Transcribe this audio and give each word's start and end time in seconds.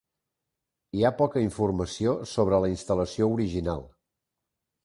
Hi 0.99 1.03
ha 1.03 1.11
poca 1.19 1.43
informació 1.47 2.15
sobre 2.31 2.63
la 2.65 2.73
instal·lació 2.75 3.29
original. 3.37 3.89